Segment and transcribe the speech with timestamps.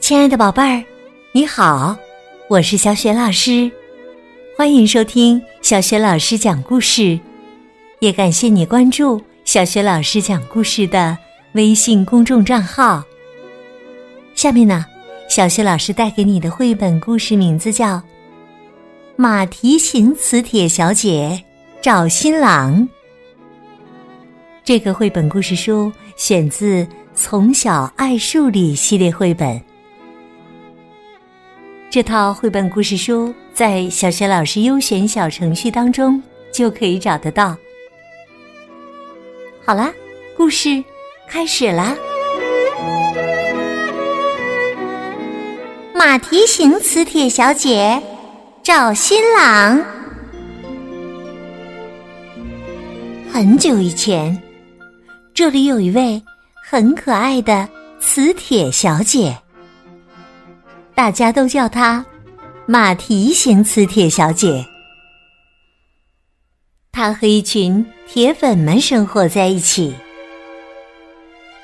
[0.00, 0.82] 亲爱的宝贝儿，
[1.32, 1.94] 你好，
[2.48, 3.70] 我是小雪老师，
[4.56, 7.20] 欢迎收听小雪老师讲故事，
[8.00, 11.18] 也感谢你关注小雪老师讲故事的
[11.52, 13.04] 微信公众账号。
[14.34, 14.86] 下面呢，
[15.28, 17.96] 小雪老师带给你的绘本故事名字叫
[19.16, 21.44] 《马蹄形磁铁小姐
[21.82, 22.88] 找新郎》。
[24.68, 26.84] 这个绘本故事书选自
[27.14, 29.58] 《从小爱数理》系列绘本。
[31.88, 37.56] 这套绘本故事书在小学老师优选小程序当中就可以找得到。
[39.64, 39.90] 好啦，
[40.36, 40.84] 故事
[41.26, 41.96] 开始啦！
[45.94, 48.02] 马蹄形磁铁小姐
[48.62, 49.82] 找新郎。
[53.32, 54.38] 很久以前。
[55.38, 56.20] 这里有一位
[56.60, 57.68] 很可爱的
[58.00, 59.38] 磁铁小姐，
[60.96, 62.04] 大家都叫她
[62.66, 64.66] 马蹄形磁铁小姐。
[66.90, 69.94] 她和一群铁粉们生活在一起。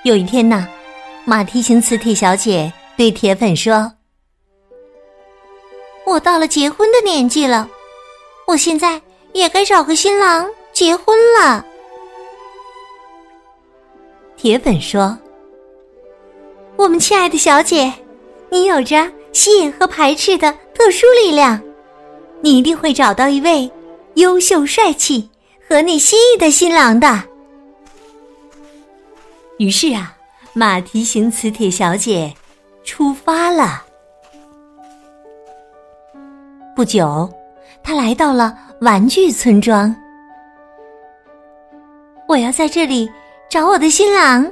[0.04, 0.68] 有一天呢，
[1.24, 3.92] 马蹄形磁铁小姐对铁粉说
[6.06, 7.68] ：“我到了结婚的年纪了，
[8.46, 11.66] 我现在也该找个新郎结婚了。”
[14.44, 15.18] 铁粉说
[16.76, 17.90] ：“我们亲爱的小姐，
[18.50, 21.58] 你有着吸引和排斥的特殊力量，
[22.42, 23.72] 你一定会找到一位
[24.16, 25.30] 优秀、帅气、
[25.66, 27.24] 合你心意的新郎的。”
[29.56, 30.14] 于是啊，
[30.52, 32.30] 马蹄形磁铁小姐
[32.84, 33.82] 出发了。
[36.76, 37.32] 不久，
[37.82, 39.96] 她来到了玩具村庄。
[42.28, 43.10] 我要在这里。
[43.54, 44.50] 找我的新郎，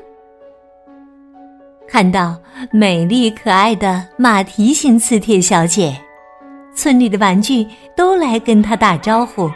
[1.89, 6.01] 看到美丽可爱的马蹄形磁铁小姐，
[6.73, 9.51] 村里的玩具都来跟她打招呼。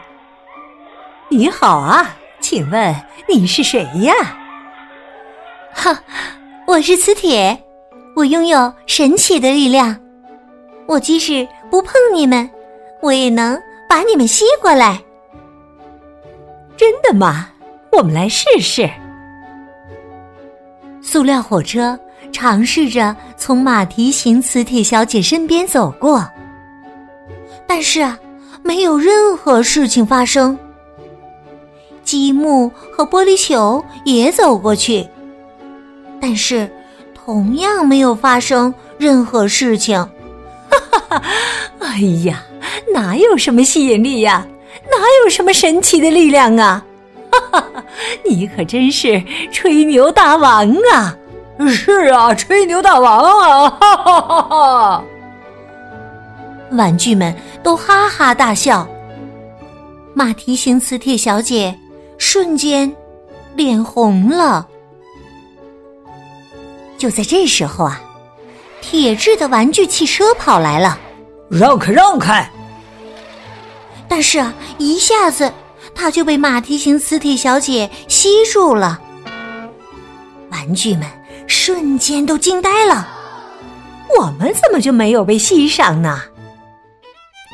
[1.29, 2.93] 你好啊，请问
[3.29, 4.13] 你是谁呀？
[5.73, 5.97] 哈，
[6.67, 7.57] 我是磁铁，
[8.17, 9.97] 我拥有神奇的力量，
[10.89, 12.51] 我即使不碰你们，
[13.01, 13.57] 我也能
[13.89, 15.01] 把你们吸过来。
[16.77, 17.51] 真的吗？
[17.93, 18.91] 我们来试试。
[21.07, 21.97] 塑料火车
[22.33, 26.29] 尝试着从马蹄形磁铁小姐身边走过，
[27.65, 28.19] 但是啊，
[28.65, 30.59] 没有任何事情发生。
[32.03, 35.07] 积木和玻璃球也走过去，
[36.21, 36.69] 但是
[37.15, 39.97] 同样没有发生任何事情。
[40.69, 41.23] 哈哈哈！
[41.79, 42.43] 哎呀，
[42.93, 44.45] 哪有什么吸引力呀？
[44.91, 46.85] 哪有什么神奇的力量啊？
[47.51, 47.85] 哈哈，
[48.25, 51.17] 你可真是吹牛大王啊！
[51.69, 53.71] 是啊，吹牛大王啊！
[53.71, 55.05] 哈哈哈哈！
[56.73, 58.87] 玩具们都哈哈大笑。
[60.15, 61.79] 马蹄形磁铁小姐
[62.19, 62.95] 瞬间
[63.55, 64.67] 脸红了。
[66.99, 68.01] 就在这时候啊，
[68.81, 70.99] 铁质的玩具汽车跑来了，
[71.51, 72.51] 让开，让开！
[74.09, 75.53] 但是啊，一下子。
[75.97, 79.01] 他就被马蹄形磁铁小姐吸住了，
[80.51, 81.05] 玩具们
[81.49, 83.09] 瞬间都惊呆了。
[84.17, 86.21] 我们怎么就没有被吸上呢？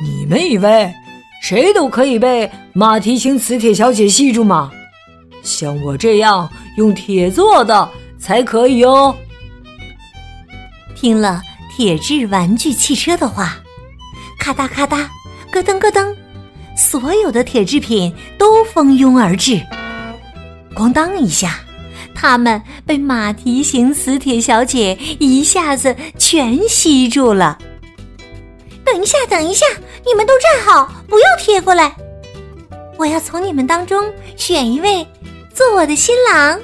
[0.03, 0.93] 你们以为
[1.41, 4.69] 谁都可以被马蹄形磁铁小姐吸住吗？
[5.41, 7.89] 像我这样用铁做的
[8.19, 9.15] 才可以哦。
[10.95, 11.41] 听了
[11.75, 13.57] 铁质玩具汽车的话，
[14.39, 15.09] 咔哒咔哒，
[15.51, 16.15] 咯噔咯噔。
[16.75, 19.61] 所有的铁制品都蜂拥而至，
[20.75, 21.59] 咣当一下，
[22.15, 27.57] 它们被马蹄形磁铁小姐一下子全吸住了。
[28.83, 29.65] 等一下，等一下，
[30.05, 31.95] 你们都站好，不要贴过来。
[32.97, 35.07] 我要从你们当中选一位
[35.53, 36.59] 做我的新郎。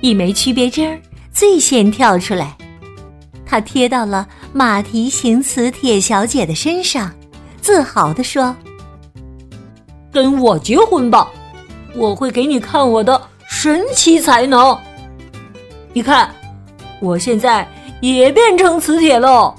[0.00, 0.98] 一枚区别针儿
[1.32, 2.56] 最先跳出来，
[3.44, 7.12] 它贴到了马蹄形磁铁小姐的身上。
[7.60, 8.54] 自豪地说
[10.12, 11.30] ：“跟我结婚吧，
[11.94, 14.76] 我会给你看我的神奇才能。
[15.92, 16.34] 你看，
[17.00, 17.68] 我现在
[18.00, 19.54] 也变成磁铁了。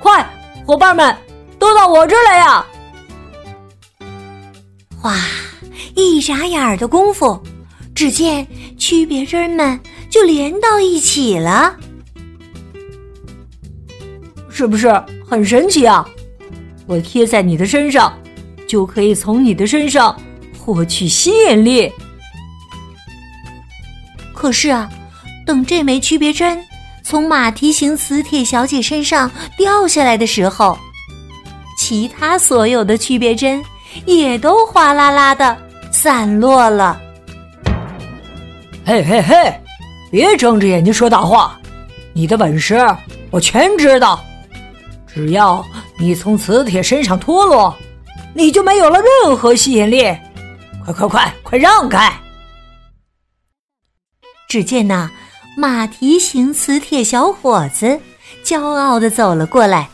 [0.00, 0.26] 快，
[0.64, 1.16] 伙伴们，
[1.58, 2.64] 都到我这儿来呀！”
[5.02, 5.14] 哇，
[5.94, 7.40] 一眨眼的功夫，
[7.94, 8.46] 只见
[8.76, 9.78] 区别针们
[10.10, 11.76] 就连到一起了，
[14.48, 14.90] 是不是
[15.28, 16.08] 很神奇啊？
[16.86, 18.16] 我贴在你的身上，
[18.68, 20.14] 就可以从你的身上
[20.58, 21.92] 获取吸引力。
[24.32, 24.88] 可是啊，
[25.44, 26.62] 等这枚区别针
[27.02, 30.78] 从马蹄形磁铁小姐身上掉下来的时候，
[31.78, 33.64] 其他所有的区别针
[34.04, 35.56] 也都哗啦啦的
[35.90, 37.00] 散落了。
[38.84, 39.60] 嘿嘿嘿，
[40.10, 41.58] 别睁着眼睛说大话！
[42.12, 42.76] 你的本事
[43.30, 44.22] 我全知道。
[45.06, 45.64] 只要
[45.98, 47.74] 你从磁铁身上脱落，
[48.34, 50.02] 你就没有了任何吸引力。
[50.84, 52.12] 快快快，快让开！
[54.48, 55.10] 只见那
[55.56, 58.00] 马蹄形磁铁小伙子
[58.44, 59.88] 骄傲的走了过来。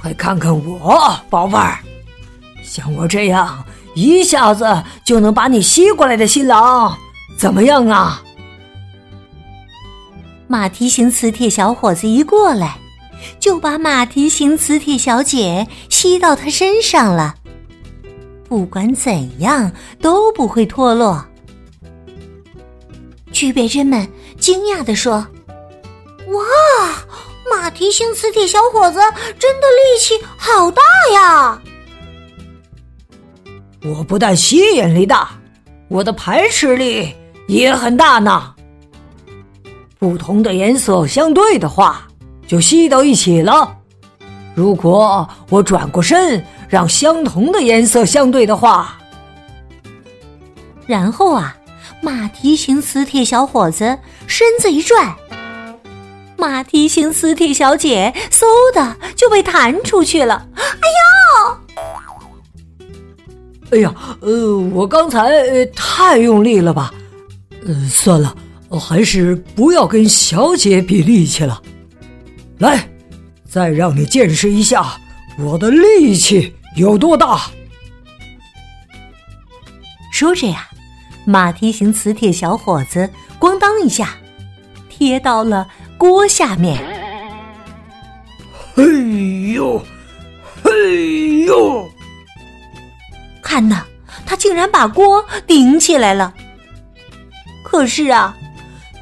[0.00, 1.78] 快看看我，宝贝儿，
[2.64, 3.62] 像我这样
[3.94, 6.96] 一下子就能把你吸过来的新郎，
[7.36, 8.22] 怎么样啊？
[10.48, 12.78] 马蹄形磁铁小伙子一过来，
[13.38, 17.34] 就把马蹄形磁铁小姐吸到他身上了。
[18.48, 19.70] 不管怎样
[20.00, 21.24] 都不会脱落。
[23.32, 24.06] 区别针们
[24.38, 25.26] 惊讶地说
[26.28, 26.42] ：“哇，
[27.50, 28.98] 马蹄形磁铁小伙子
[29.38, 30.82] 真的力气好大
[31.14, 31.62] 呀！”
[33.82, 35.30] 我不但吸引力大，
[35.88, 37.14] 我的排斥力
[37.46, 38.54] 也很大呢。
[39.98, 42.08] 不同的颜色相对的话，
[42.50, 43.76] 就吸到一起了。
[44.56, 48.98] 如果我转过身，让相同的颜色相对的话，
[50.84, 51.56] 然后啊，
[52.02, 55.14] 马蹄形磁铁小伙子身子一转，
[56.36, 58.44] 马蹄形磁铁小姐嗖
[58.74, 60.44] 的就被弹出去了。
[60.56, 60.88] 哎
[63.70, 63.76] 呦！
[63.76, 66.92] 哎呀，呃，我刚才太用力了吧？
[67.64, 68.34] 呃，算了，
[68.70, 71.62] 还是不要跟小姐比力气了。
[72.60, 72.88] 来。
[73.48, 74.96] 再让你见识一下
[75.36, 77.50] 我的力气有多大！
[80.12, 80.68] 说着呀，
[81.24, 83.10] 马蹄形磁铁小伙子
[83.40, 84.10] 咣当一下
[84.88, 85.68] 贴到了
[85.98, 86.80] 锅下面。
[88.76, 89.84] 嘿呦，
[90.62, 91.90] 嘿呦！
[93.42, 93.84] 看呐，
[94.24, 96.32] 他竟然把锅顶起来了。
[97.64, 98.36] 可是啊，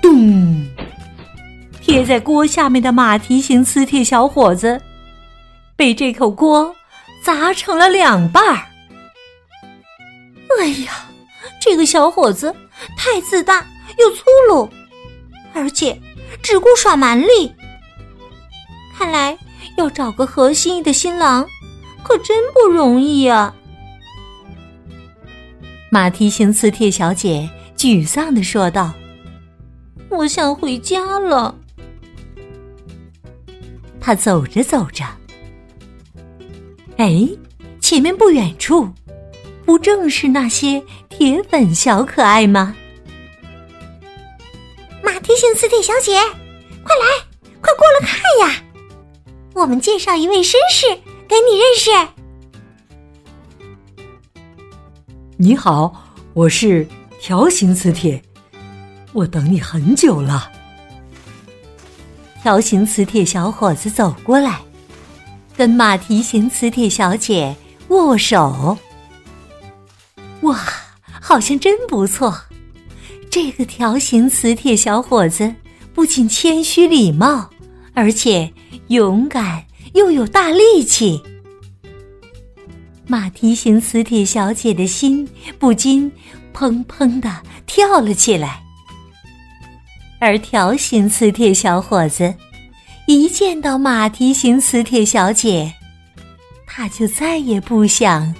[0.00, 0.57] 咚！
[1.88, 4.78] 贴在锅下面的马蹄形磁铁小伙子，
[5.74, 6.76] 被这口锅
[7.24, 8.62] 砸成了两半儿。
[10.60, 11.08] 哎呀，
[11.58, 12.54] 这个小伙子
[12.94, 13.66] 太自大
[13.98, 14.68] 又粗鲁，
[15.54, 15.98] 而且
[16.42, 17.50] 只顾耍蛮力。
[18.94, 19.38] 看来
[19.78, 21.46] 要找个合心意的新郎，
[22.02, 23.54] 可真不容易啊！
[25.90, 27.48] 马蹄形磁铁小姐
[27.78, 28.92] 沮丧的说道
[30.10, 31.54] ：“我想回家了。”
[34.08, 35.04] 他走着走着，
[36.96, 37.28] 哎，
[37.78, 38.88] 前面不远处，
[39.66, 42.74] 不正是那些铁粉小可爱吗？
[45.04, 46.18] 马蹄形磁铁小姐，
[46.82, 47.04] 快来，
[47.60, 48.18] 快过来看
[48.48, 48.64] 呀！
[49.52, 50.86] 我们介绍一位绅士
[51.28, 51.90] 给你认识。
[55.36, 56.88] 你好，我是
[57.20, 58.22] 条形磁铁，
[59.12, 60.50] 我等你很久了。
[62.42, 64.60] 条形磁铁小伙子走过来，
[65.56, 67.54] 跟马蹄形磁铁小姐
[67.88, 68.78] 握手。
[70.42, 70.58] 哇，
[71.20, 72.34] 好像真不错！
[73.28, 75.52] 这个条形磁铁小伙子
[75.92, 77.50] 不仅谦虚礼貌，
[77.92, 78.50] 而且
[78.86, 81.20] 勇敢又有大力气。
[83.06, 86.10] 马蹄形磁铁小姐的心不禁
[86.54, 88.62] 砰砰的跳了起来。
[90.20, 92.34] 而条形磁铁小伙子
[93.06, 95.72] 一见到马蹄形磁铁小姐，
[96.66, 98.34] 他就再也不想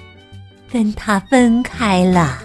[0.71, 2.37] 跟她分开了。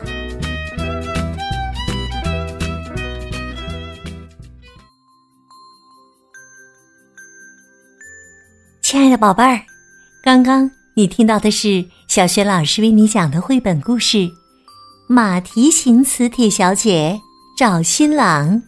[8.81, 9.61] 亲爱的宝贝儿，
[10.23, 14.19] 刚刚你听到的是小学老师为你讲的绘本故事
[15.09, 17.21] 《马蹄形磁铁小姐
[17.59, 18.63] 找新郎》。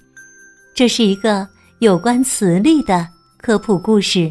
[0.76, 4.30] 这是一个有关磁力的科普故事，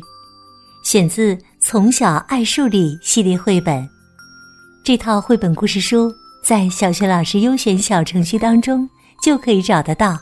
[0.84, 3.90] 选自《从小爱数理》系列绘本。
[4.84, 8.88] 这套绘本故事书在小学老师优选小程序当中
[9.24, 10.20] 就可以找得到。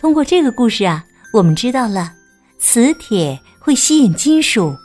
[0.00, 2.12] 通过这个故事啊，我们知道了
[2.58, 4.76] 磁铁会吸引金属，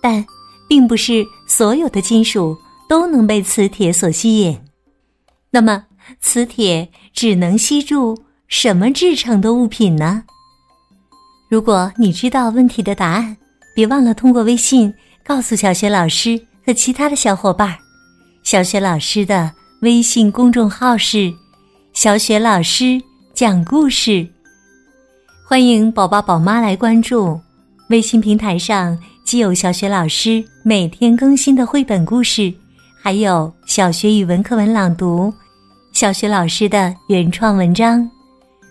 [0.00, 0.24] 但
[0.68, 2.56] 并不是所有的金属
[2.88, 4.56] 都能被磁铁所吸引。
[5.50, 5.86] 那么，
[6.20, 8.16] 磁铁只能吸住。
[8.48, 10.24] 什么制成的物品呢？
[11.50, 13.36] 如果你知道问题的答案，
[13.74, 17.76] 别忘了通过微信告诉小雪老师和其他的小伙伴。
[18.42, 19.52] 小雪老师的
[19.82, 21.30] 微信公众号是
[21.92, 22.98] “小雪老师
[23.34, 24.26] 讲故事”，
[25.46, 27.38] 欢迎宝宝宝妈来关注。
[27.90, 32.52] 微信平台上既有小雪老师每天更新的绘本故事，
[32.98, 35.32] 还有小学语文课文朗读、
[35.92, 38.10] 小学老师的原创文章。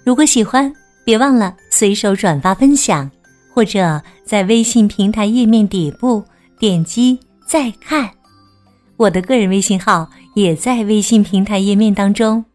[0.07, 0.73] 如果喜欢，
[1.03, 3.11] 别忘了随手转发分享，
[3.53, 6.23] 或者在微信平台页面底部
[6.57, 8.09] 点击再看。
[8.95, 12.45] 我的个人微信号也在微信平台页面当中。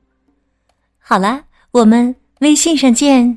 [0.98, 1.42] 好了，
[1.72, 3.36] 我们微信上见。